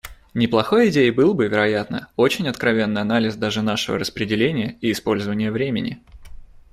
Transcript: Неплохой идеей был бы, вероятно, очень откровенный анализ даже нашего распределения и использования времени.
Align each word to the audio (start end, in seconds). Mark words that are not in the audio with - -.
Неплохой 0.33 0.89
идеей 0.89 1.11
был 1.11 1.35
бы, 1.35 1.47
вероятно, 1.47 2.07
очень 2.15 2.47
откровенный 2.47 3.01
анализ 3.01 3.35
даже 3.35 3.61
нашего 3.61 3.99
распределения 3.99 4.75
и 4.81 4.91
использования 4.93 5.51
времени. 5.51 6.01